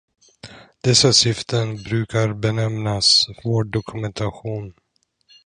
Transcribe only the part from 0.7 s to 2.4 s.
Dessa syften brukar